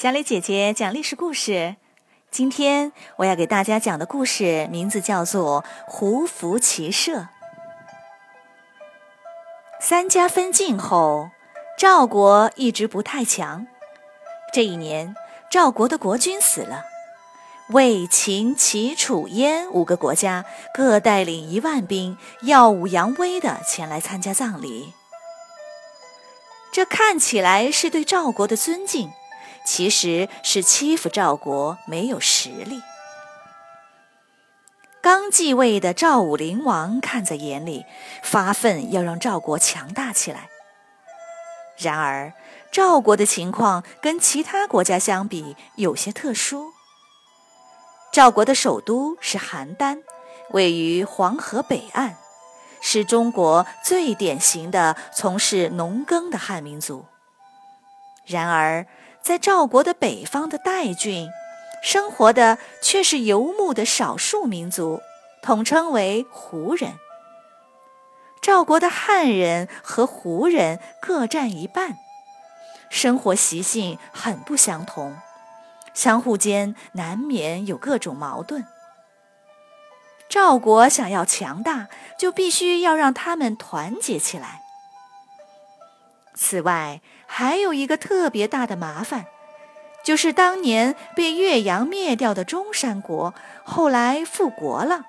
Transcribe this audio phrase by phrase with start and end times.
[0.00, 1.76] 小李姐姐讲历史故事。
[2.30, 7.18] 今天我要给大家讲的故事名字叫做《胡服骑射》。
[9.78, 11.28] 三家分晋后，
[11.78, 13.66] 赵国一直不太强。
[14.54, 15.14] 这一年，
[15.50, 16.84] 赵国的国君死了，
[17.68, 24.94] 魏、秦、齐、楚、燕五个国家各带领一万兵，耀武扬威的前来参加葬礼。
[26.72, 29.12] 这看起来是对赵国的尊敬。
[29.72, 32.82] 其实是欺负赵国没有实力。
[35.00, 37.86] 刚继位的赵武灵王看在眼里，
[38.20, 40.48] 发奋要让赵国强大起来。
[41.78, 42.32] 然而，
[42.72, 46.72] 赵国的情况跟其他国家相比有些特殊。
[48.10, 50.02] 赵国的首都是邯郸，
[50.50, 52.16] 位于黄河北岸，
[52.80, 57.06] 是中国最典型的从事农耕的汉民族。
[58.26, 58.88] 然而，
[59.22, 61.28] 在赵国的北方的代郡，
[61.82, 65.00] 生活的却是游牧的少数民族，
[65.42, 66.94] 统称为胡人。
[68.42, 71.98] 赵国的汉人和胡人各占一半，
[72.88, 75.16] 生活习性很不相同，
[75.92, 78.66] 相互间难免有各种矛盾。
[80.28, 84.62] 赵国想要强大，就必须要让他们团结起来。
[86.42, 89.26] 此外，还有一个特别大的麻烦，
[90.02, 95.04] 就是当年被岳阳灭掉的中山国，后来复国了。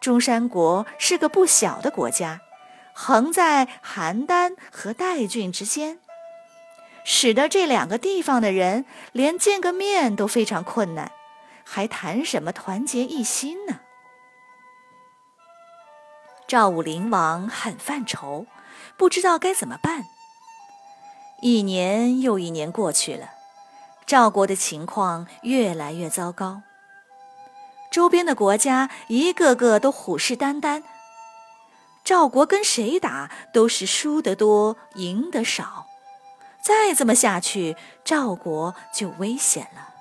[0.00, 2.40] 中山国是个不小的国家，
[2.92, 6.00] 横在邯郸和代郡之间，
[7.04, 11.12] 使得这两个地方的人连见个面都非常困难，
[11.62, 13.78] 还谈什么团结一心呢？
[16.48, 18.46] 赵武灵王很犯愁。
[19.00, 20.04] 不知道该怎么办。
[21.40, 23.30] 一年又一年过去了，
[24.04, 26.60] 赵国的情况越来越糟糕。
[27.90, 30.82] 周边的国家一个个都虎视眈眈，
[32.04, 35.86] 赵国跟谁打都是输得多，赢得少。
[36.62, 39.94] 再这么下去，赵国就危险了。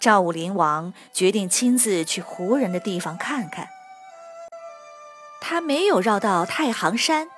[0.00, 3.73] 赵武灵王决定亲自去胡人的地方看看。
[5.46, 7.28] 他没有绕到太行山，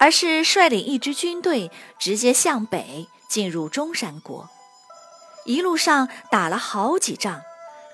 [0.00, 4.48] 而是率领一支军队直接向北进入中山国。
[5.44, 7.42] 一路上打了好几仗，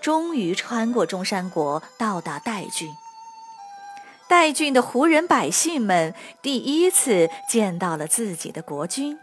[0.00, 2.88] 终于穿过中山国，到达代郡。
[4.28, 9.18] 代郡的胡人百姓们第一次见到了自己的国君。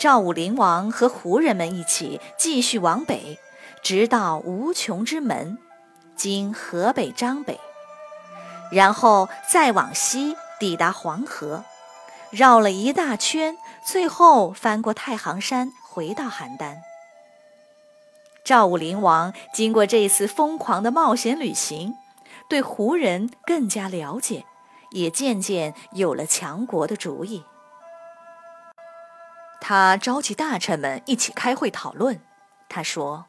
[0.00, 3.38] 赵武灵王和胡人们一起继续往北，
[3.84, 5.58] 直到无穷之门，
[6.16, 7.60] 经河北张北。
[8.70, 11.64] 然后再往西抵达黄河，
[12.30, 16.76] 绕了一大圈，最后翻过太行山，回到邯郸。
[18.44, 21.94] 赵武灵王经过这次疯狂的冒险旅行，
[22.48, 24.44] 对胡人更加了解，
[24.90, 27.44] 也渐渐有了强国的主意。
[29.60, 32.20] 他召集大臣们一起开会讨论。
[32.68, 33.26] 他说：“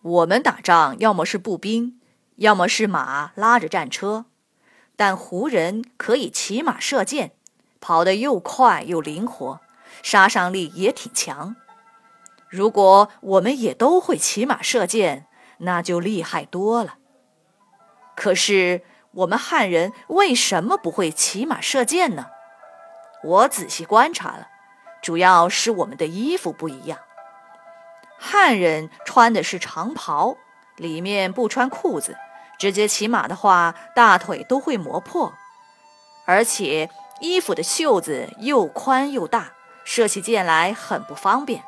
[0.00, 1.97] 我们打仗，要么是步兵。”
[2.38, 4.26] 要么是马拉着战车，
[4.94, 7.32] 但胡人可以骑马射箭，
[7.80, 9.60] 跑得又快又灵活，
[10.04, 11.56] 杀伤力也挺强。
[12.48, 15.26] 如果我们也都会骑马射箭，
[15.58, 16.94] 那就厉害多了。
[18.14, 22.26] 可是我们汉人为什么不会骑马射箭呢？
[23.24, 24.46] 我仔细观察了，
[25.02, 27.00] 主要是我们的衣服不一样。
[28.16, 30.36] 汉人穿的是长袍，
[30.76, 32.16] 里面不穿裤子。
[32.58, 35.32] 直接骑马的话，大腿都会磨破，
[36.26, 39.52] 而且衣服的袖子又宽又大，
[39.84, 41.62] 射起箭来很不方便。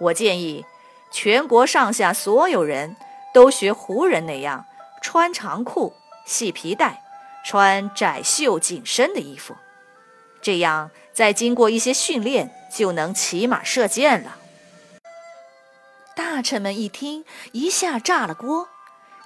[0.00, 0.64] 我建议
[1.10, 2.96] 全国上下所有人
[3.32, 4.66] 都学胡人那样，
[5.02, 5.94] 穿长裤、
[6.24, 7.02] 系皮带，
[7.44, 9.56] 穿窄袖紧身的衣服，
[10.40, 14.36] 这样再经过一些训练，就能骑马射箭了。
[16.16, 18.68] 大臣们一听，一下炸了锅。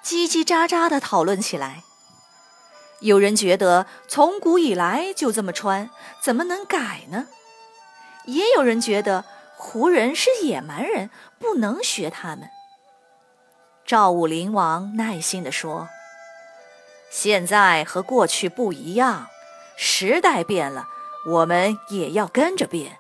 [0.05, 1.83] 叽叽喳喳地讨论起来。
[3.01, 5.89] 有人觉得从古以来就这么穿，
[6.21, 7.27] 怎么能改呢？
[8.25, 9.25] 也有人觉得
[9.57, 12.51] 胡人是野蛮人，不能学他们。
[13.87, 15.89] 赵武灵王耐心地说
[17.11, 19.29] ：“现在和过去不一样，
[19.77, 20.87] 时代变了，
[21.27, 22.99] 我们也要跟着变。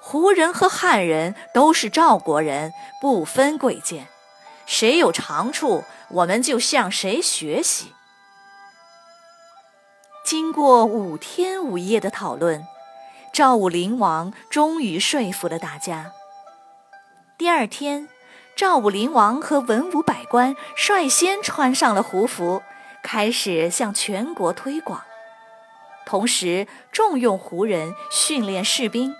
[0.00, 4.08] 胡人和汉人都是赵国人，不分贵贱。”
[4.72, 7.92] 谁有长处，我们就向谁学习。
[10.24, 12.66] 经过五天五夜的讨论，
[13.34, 16.12] 赵武灵王终于说服了大家。
[17.36, 18.08] 第二天，
[18.56, 22.62] 赵武灵王和文武百官率先穿上了胡服，
[23.02, 25.02] 开始向全国推广，
[26.06, 29.14] 同时重用胡人训练士兵，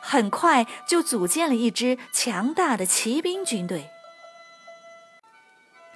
[0.00, 3.90] 很快就组建了一支强大的骑兵军队。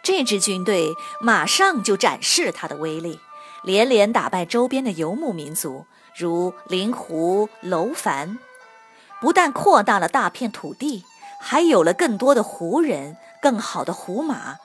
[0.06, 3.18] 这支军队马上就展示了他的威力，
[3.64, 5.84] 连连打败周边的游牧民族。
[6.16, 8.38] 如灵狐、楼烦，
[9.20, 11.04] 不但扩大了大片土地，
[11.40, 14.58] 还有了更多的胡人、更好的胡马，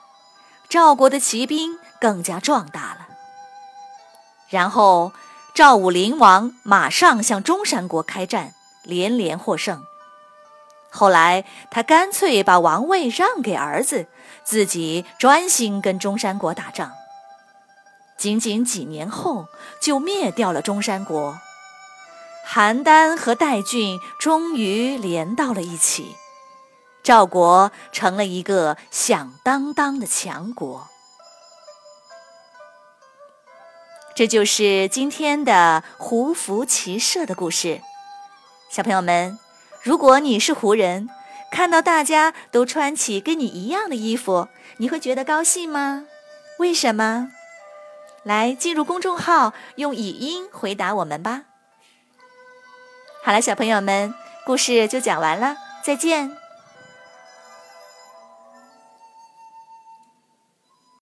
[0.68, 3.08] 赵国的骑兵更加壮大了。
[4.48, 5.10] 然后，
[5.56, 8.54] 赵武灵王马上向中山国开战，
[8.84, 9.82] 连连获胜。
[10.92, 14.06] 后来，他干脆把王位让给儿子，
[14.44, 16.92] 自己专心跟中山国打仗。
[18.18, 19.46] 仅仅几年后，
[19.80, 21.40] 就灭掉了中山国，
[22.46, 26.14] 邯郸和代郡终于连到了一起，
[27.02, 30.88] 赵国成了一个响当当的强国。
[34.14, 37.80] 这就是今天的胡服骑射的故事。
[38.70, 39.38] 小朋友们，
[39.82, 41.08] 如果你是湖人，
[41.50, 46.06] 看到大家都穿起跟你一样的衣服，你会觉得高兴吗？
[46.58, 47.32] 为什么？
[48.22, 51.42] 来，进入公众号，用语音回答我们吧。
[53.24, 54.14] 好了，小朋友们，
[54.46, 56.41] 故事就讲完了，再见。